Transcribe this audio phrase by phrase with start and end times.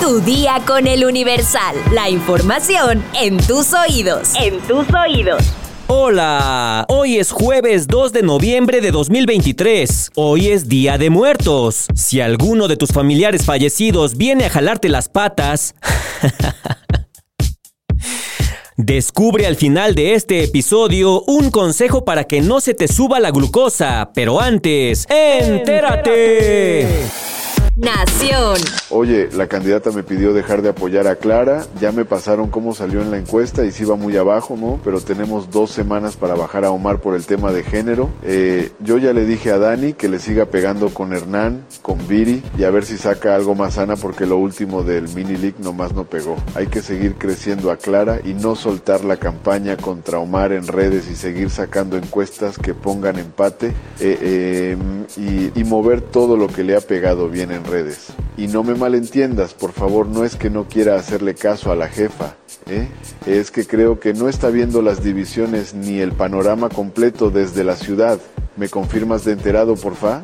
[0.00, 1.76] Tu día con el Universal.
[1.92, 4.32] La información en tus oídos.
[4.38, 5.42] En tus oídos.
[5.86, 10.10] Hola, hoy es jueves 2 de noviembre de 2023.
[10.14, 11.86] Hoy es Día de Muertos.
[11.94, 15.74] Si alguno de tus familiares fallecidos viene a jalarte las patas...
[18.76, 23.30] Descubre al final de este episodio un consejo para que no se te suba la
[23.30, 26.88] glucosa, pero antes, ¡entérate!
[27.84, 28.56] Nación.
[28.88, 33.02] Oye, la candidata me pidió dejar de apoyar a Clara, ya me pasaron cómo salió
[33.02, 34.80] en la encuesta y si va muy abajo, ¿no?
[34.82, 38.08] Pero tenemos dos semanas para bajar a Omar por el tema de género.
[38.22, 42.42] Eh, yo ya le dije a Dani que le siga pegando con Hernán, con Viri
[42.56, 45.92] y a ver si saca algo más sana porque lo último del mini league nomás
[45.92, 46.36] no pegó.
[46.54, 51.06] Hay que seguir creciendo a Clara y no soltar la campaña contra Omar en redes
[51.10, 54.76] y seguir sacando encuestas que pongan empate eh, eh,
[55.18, 57.73] y, y mover todo lo que le ha pegado bien en redes.
[58.36, 61.88] Y no me malentiendas, por favor, no es que no quiera hacerle caso a la
[61.88, 62.36] jefa,
[62.68, 62.88] ¿eh?
[63.26, 67.76] es que creo que no está viendo las divisiones ni el panorama completo desde la
[67.76, 68.18] ciudad.
[68.56, 70.22] ¿Me confirmas de enterado, porfa?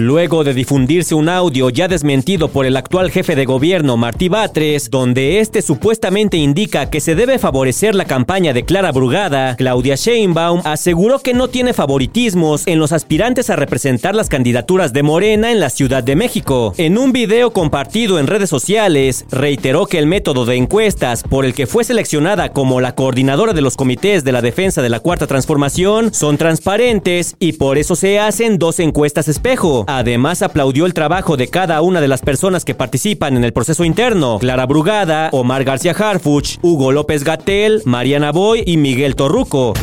[0.00, 4.90] Luego de difundirse un audio ya desmentido por el actual jefe de gobierno Martí Batres,
[4.90, 10.62] donde este supuestamente indica que se debe favorecer la campaña de Clara Brugada, Claudia Sheinbaum
[10.64, 15.60] aseguró que no tiene favoritismos en los aspirantes a representar las candidaturas de Morena en
[15.60, 16.72] la Ciudad de México.
[16.78, 21.52] En un video compartido en redes sociales, reiteró que el método de encuestas por el
[21.52, 25.26] que fue seleccionada como la coordinadora de los comités de la defensa de la Cuarta
[25.26, 29.84] Transformación son transparentes y por eso se hacen dos encuestas espejo.
[29.98, 33.84] Además, aplaudió el trabajo de cada una de las personas que participan en el proceso
[33.84, 39.74] interno: Clara Brugada, Omar García Harfuch, Hugo López Gatel, Mariana Boy y Miguel Torruco.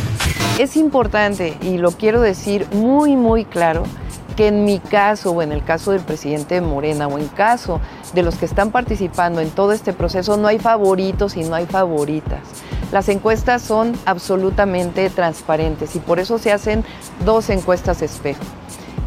[0.60, 3.84] Es importante, y lo quiero decir muy, muy claro,
[4.36, 7.82] que en mi caso o en el caso del presidente Morena o en caso
[8.14, 11.66] de los que están participando en todo este proceso no hay favoritos y no hay
[11.66, 12.42] favoritas.
[12.92, 16.86] Las encuestas son absolutamente transparentes y por eso se hacen
[17.26, 18.44] dos encuestas espejo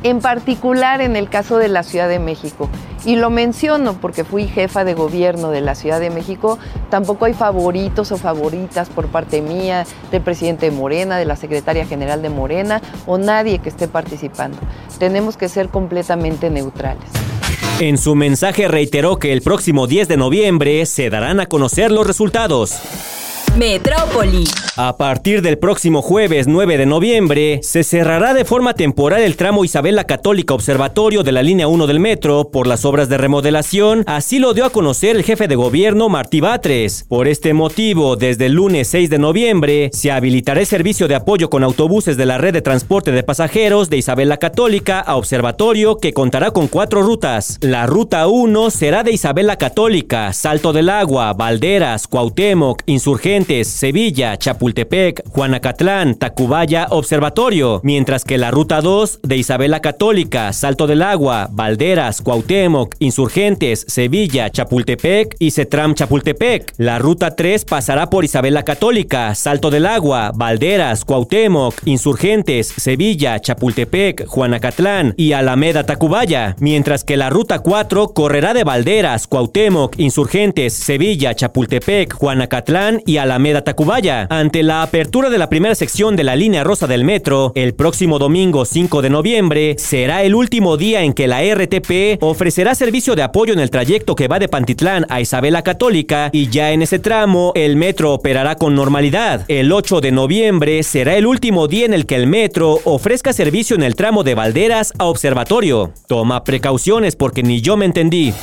[0.02, 2.68] en particular en el caso de la Ciudad de México.
[3.04, 6.58] Y lo menciono porque fui jefa de gobierno de la Ciudad de México,
[6.90, 11.86] tampoco hay favoritos o favoritas por parte mía, del presidente de Morena, de la secretaria
[11.86, 14.58] general de Morena o nadie que esté participando.
[14.98, 17.08] Tenemos que ser completamente neutrales.
[17.80, 22.06] En su mensaje reiteró que el próximo 10 de noviembre se darán a conocer los
[22.06, 22.78] resultados.
[23.56, 24.44] Metrópoli.
[24.76, 29.64] A partir del próximo jueves 9 de noviembre, se cerrará de forma temporal el tramo
[29.64, 34.04] Isabel la Católica Observatorio de la línea 1 del metro por las obras de remodelación,
[34.06, 37.04] así lo dio a conocer el jefe de gobierno Martí Batres.
[37.08, 41.50] Por este motivo, desde el lunes 6 de noviembre, se habilitará el servicio de apoyo
[41.50, 45.96] con autobuses de la red de transporte de pasajeros de Isabel la Católica a Observatorio
[45.96, 47.58] que contará con cuatro rutas.
[47.60, 54.36] La ruta 1 será de Isabel la Católica, Salto del Agua, Valderas, Cuauhtémoc, Insurgente, Sevilla,
[54.36, 61.48] Chapultepec, Juanacatlán, Tacubaya, Observatorio, mientras que la Ruta 2 de Isabela Católica, Salto del Agua,
[61.50, 66.74] Valderas, Cuauhtémoc, Insurgentes, Sevilla, Chapultepec y Cetram Chapultepec.
[66.76, 74.26] La Ruta 3 pasará por Isabela Católica, Salto del Agua, Valderas, Cuauhtémoc, Insurgentes, Sevilla, Chapultepec,
[74.26, 81.34] Juanacatlán y Alameda Tacubaya, mientras que la Ruta 4 correrá de Valderas, Cuauhtémoc, Insurgentes, Sevilla,
[81.34, 84.26] Chapultepec, Juanacatlán y Alameda Tacubaya.
[84.58, 88.64] La apertura de la primera sección de la línea rosa del metro, el próximo domingo
[88.64, 93.52] 5 de noviembre será el último día en que la RTP ofrecerá servicio de apoyo
[93.52, 97.52] en el trayecto que va de Pantitlán a Isabela Católica y ya en ese tramo
[97.54, 99.44] el metro operará con normalidad.
[99.48, 103.76] El 8 de noviembre será el último día en el que el metro ofrezca servicio
[103.76, 105.92] en el tramo de Valderas a Observatorio.
[106.08, 108.34] Toma precauciones porque ni yo me entendí.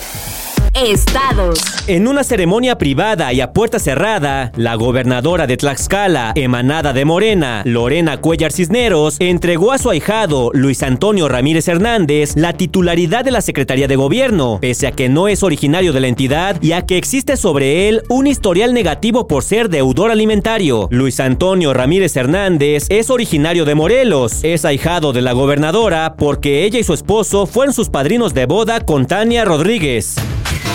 [0.86, 1.60] Estados.
[1.88, 7.64] En una ceremonia privada y a puerta cerrada, la gobernadora de Tlaxcala, emanada de Morena,
[7.66, 13.42] Lorena Cuellar Cisneros, entregó a su ahijado, Luis Antonio Ramírez Hernández, la titularidad de la
[13.42, 16.98] Secretaría de Gobierno, pese a que no es originario de la entidad y a que
[16.98, 20.88] existe sobre él un historial negativo por ser deudor alimentario.
[20.92, 26.78] Luis Antonio Ramírez Hernández es originario de Morelos, es ahijado de la gobernadora porque ella
[26.78, 30.18] y su esposo fueron sus padrinos de boda con Tania Rodríguez.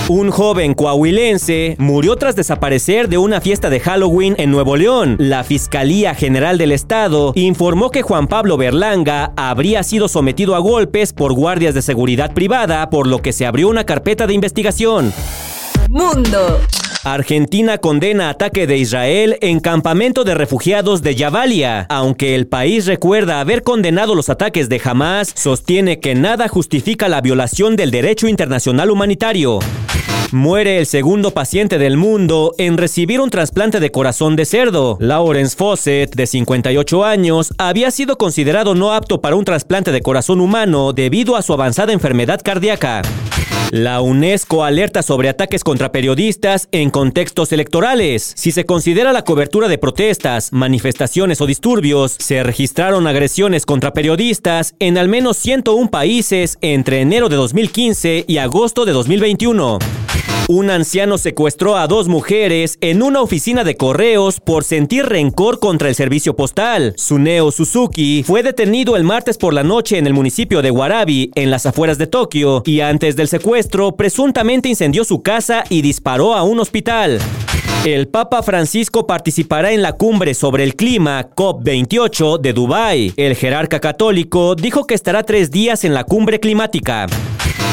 [0.09, 5.17] Un joven coahuilense murió tras desaparecer de una fiesta de Halloween en Nuevo León.
[5.19, 11.13] La Fiscalía General del Estado informó que Juan Pablo Berlanga habría sido sometido a golpes
[11.13, 15.13] por guardias de seguridad privada, por lo que se abrió una carpeta de investigación.
[15.89, 16.61] Mundo.
[17.05, 21.87] Argentina condena ataque de Israel en campamento de refugiados de Yavalia.
[21.89, 27.21] Aunque el país recuerda haber condenado los ataques de Hamas, sostiene que nada justifica la
[27.21, 29.59] violación del derecho internacional humanitario.
[30.33, 34.97] Muere el segundo paciente del mundo en recibir un trasplante de corazón de cerdo.
[34.99, 40.41] Lawrence Fawcett, de 58 años, había sido considerado no apto para un trasplante de corazón
[40.41, 43.03] humano debido a su avanzada enfermedad cardíaca.
[43.73, 48.33] La UNESCO alerta sobre ataques contra periodistas en contextos electorales.
[48.37, 54.75] Si se considera la cobertura de protestas, manifestaciones o disturbios, se registraron agresiones contra periodistas
[54.79, 59.79] en al menos 101 países entre enero de 2015 y agosto de 2021.
[60.49, 65.89] Un anciano secuestró a dos mujeres en una oficina de correos por sentir rencor contra
[65.89, 66.95] el servicio postal.
[66.97, 71.51] Suneo Suzuki fue detenido el martes por la noche en el municipio de Warabi, en
[71.51, 76.43] las afueras de Tokio, y antes del secuestro presuntamente incendió su casa y disparó a
[76.43, 77.19] un hospital.
[77.85, 83.13] El Papa Francisco participará en la cumbre sobre el clima COP28 de Dubái.
[83.17, 87.07] El jerarca católico dijo que estará tres días en la cumbre climática.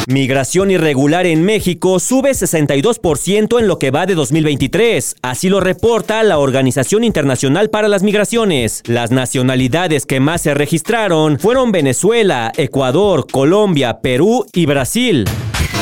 [0.08, 5.18] Migración irregular en México sube 62% en lo que va de 2023.
[5.22, 8.82] Así lo reporta la Organización Internacional para las Migraciones.
[8.88, 15.26] Las nacionalidades que más se registraron fueron Venezuela, Ecuador, Colombia, Perú y Brasil.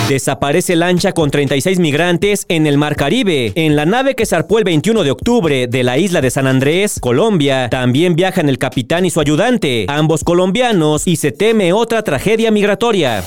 [0.10, 3.52] Desaparece lancha con 36 migrantes en el Mar Caribe.
[3.56, 7.00] En la nave que zarpó el 21 de octubre de la isla de San Andrés,
[7.02, 12.52] Colombia, también viajan el capitán y su ayudante, ambos colombianos, y se teme otra tragedia
[12.52, 13.22] migratoria.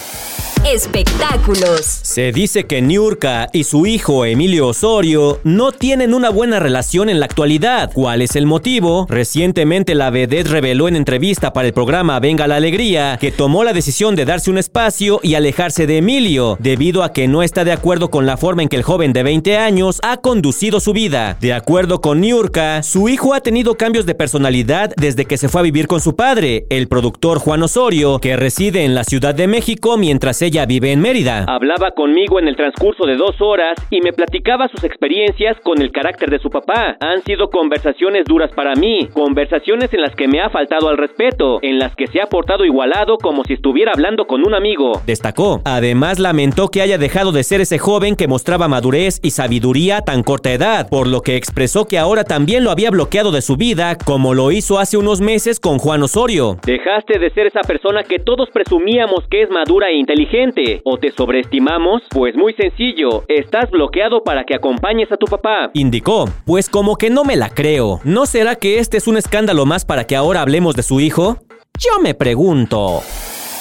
[0.66, 1.86] Espectáculos.
[2.02, 7.18] Se dice que Niurka y su hijo Emilio Osorio no tienen una buena relación en
[7.18, 7.90] la actualidad.
[7.94, 9.06] ¿Cuál es el motivo?
[9.08, 13.72] Recientemente la vedette reveló en entrevista para el programa Venga la Alegría que tomó la
[13.72, 17.72] decisión de darse un espacio y alejarse de Emilio, debido a que no está de
[17.72, 21.38] acuerdo con la forma en que el joven de 20 años ha conducido su vida.
[21.40, 25.62] De acuerdo con Niurka, su hijo ha tenido cambios de personalidad desde que se fue
[25.62, 29.48] a vivir con su padre, el productor Juan Osorio, que reside en la Ciudad de
[29.48, 31.44] México mientras ella vive en Mérida.
[31.46, 35.92] Hablaba conmigo en el transcurso de dos horas y me platicaba sus experiencias con el
[35.92, 36.96] carácter de su papá.
[37.00, 41.58] Han sido conversaciones duras para mí, conversaciones en las que me ha faltado al respeto,
[41.62, 45.00] en las que se ha portado igualado como si estuviera hablando con un amigo.
[45.06, 45.60] Destacó.
[45.64, 50.02] Además lamentó que haya dejado de ser ese joven que mostraba madurez y sabiduría a
[50.02, 53.56] tan corta edad, por lo que expresó que ahora también lo había bloqueado de su
[53.56, 56.58] vida, como lo hizo hace unos meses con Juan Osorio.
[56.66, 60.39] Dejaste de ser esa persona que todos presumíamos que es madura e inteligente
[60.84, 62.02] o te sobreestimamos?
[62.10, 65.70] Pues muy sencillo, estás bloqueado para que acompañes a tu papá.
[65.74, 68.00] Indicó, pues como que no me la creo.
[68.04, 71.36] ¿No será que este es un escándalo más para que ahora hablemos de su hijo?
[71.78, 73.02] Yo me pregunto.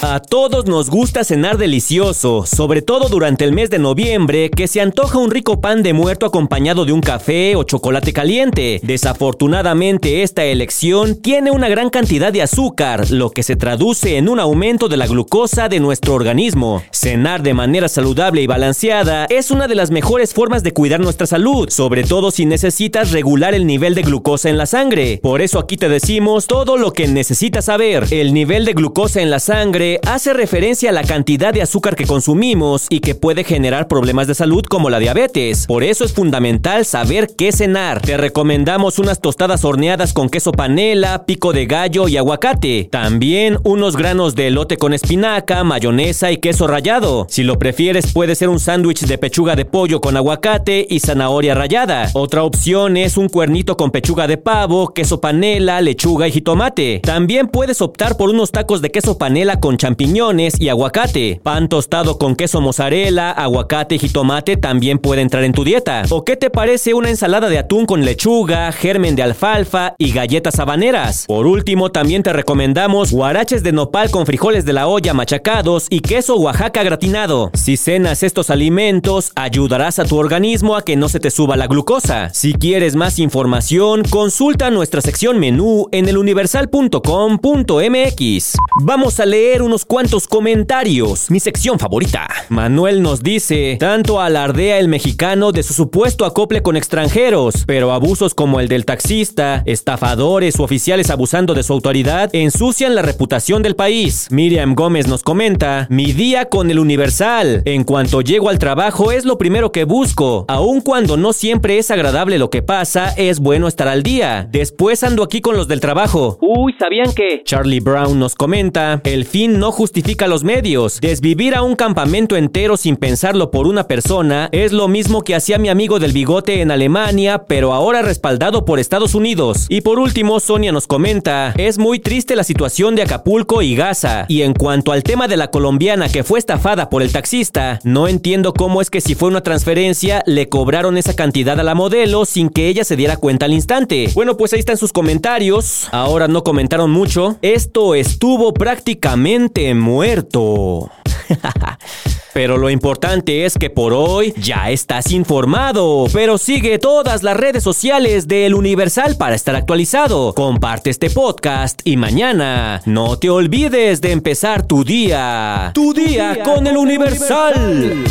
[0.01, 4.79] A todos nos gusta cenar delicioso, sobre todo durante el mes de noviembre, que se
[4.79, 8.79] antoja un rico pan de muerto acompañado de un café o chocolate caliente.
[8.81, 14.39] Desafortunadamente, esta elección tiene una gran cantidad de azúcar, lo que se traduce en un
[14.39, 16.81] aumento de la glucosa de nuestro organismo.
[16.93, 21.27] Cenar de manera saludable y balanceada es una de las mejores formas de cuidar nuestra
[21.27, 25.19] salud, sobre todo si necesitas regular el nivel de glucosa en la sangre.
[25.21, 28.05] Por eso aquí te decimos todo lo que necesitas saber.
[28.11, 32.05] El nivel de glucosa en la sangre hace referencia a la cantidad de azúcar que
[32.05, 35.65] consumimos y que puede generar problemas de salud como la diabetes.
[35.65, 38.01] Por eso es fundamental saber qué cenar.
[38.01, 42.89] Te recomendamos unas tostadas horneadas con queso panela, pico de gallo y aguacate.
[42.91, 47.25] También unos granos de elote con espinaca, mayonesa y queso rallado.
[47.29, 51.55] Si lo prefieres puede ser un sándwich de pechuga de pollo con aguacate y zanahoria
[51.55, 52.09] rallada.
[52.13, 56.99] Otra opción es un cuernito con pechuga de pavo, queso panela, lechuga y jitomate.
[57.03, 61.41] También puedes optar por unos tacos de queso panela con champiñones y aguacate.
[61.41, 66.03] Pan tostado con queso mozzarella, aguacate y jitomate también puede entrar en tu dieta.
[66.11, 70.59] ¿O qué te parece una ensalada de atún con lechuga, germen de alfalfa y galletas
[70.59, 71.25] habaneras?
[71.27, 76.01] Por último, también te recomendamos guaraches de nopal con frijoles de la olla machacados y
[76.01, 77.49] queso Oaxaca gratinado.
[77.53, 81.67] Si cenas estos alimentos, ayudarás a tu organismo a que no se te suba la
[81.67, 82.29] glucosa.
[82.33, 88.55] Si quieres más información, consulta nuestra sección menú en eluniversal.com.mx.
[88.83, 92.27] Vamos a leer unos cuantos comentarios, mi sección favorita.
[92.49, 98.33] Manuel nos dice, tanto alardea el mexicano de su supuesto acople con extranjeros, pero abusos
[98.33, 103.75] como el del taxista, estafadores o oficiales abusando de su autoridad ensucian la reputación del
[103.75, 104.27] país.
[104.31, 107.61] Miriam Gómez nos comenta, mi día con el Universal.
[107.65, 110.45] En cuanto llego al trabajo es lo primero que busco.
[110.47, 114.47] Aun cuando no siempre es agradable lo que pasa, es bueno estar al día.
[114.49, 116.39] Después ando aquí con los del trabajo.
[116.41, 117.43] Uy, ¿sabían que?
[117.43, 121.01] Charlie Brown nos comenta, el fin no justifica los medios.
[121.01, 125.57] Desvivir a un campamento entero sin pensarlo por una persona es lo mismo que hacía
[125.57, 129.65] mi amigo del bigote en Alemania, pero ahora respaldado por Estados Unidos.
[129.67, 134.25] Y por último, Sonia nos comenta, es muy triste la situación de Acapulco y Gaza.
[134.29, 138.07] Y en cuanto al tema de la colombiana que fue estafada por el taxista, no
[138.07, 142.23] entiendo cómo es que si fue una transferencia le cobraron esa cantidad a la modelo
[142.23, 144.09] sin que ella se diera cuenta al instante.
[144.15, 145.89] Bueno, pues ahí están sus comentarios.
[145.91, 147.37] Ahora no comentaron mucho.
[147.41, 150.91] Esto estuvo prácticamente muerto.
[152.33, 156.05] Pero lo importante es que por hoy ya estás informado.
[156.13, 160.33] Pero sigue todas las redes sociales de El Universal para estar actualizado.
[160.33, 165.71] Comparte este podcast y mañana no te olvides de empezar tu día.
[165.73, 168.03] Tu, día, con, El Universal.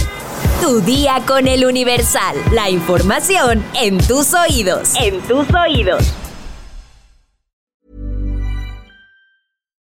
[0.61, 2.37] Tu día con El Universal.
[2.53, 4.95] La información en tus oídos.
[5.01, 6.03] En tus oídos.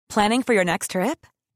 [0.09, 1.27] Planning for your next trip?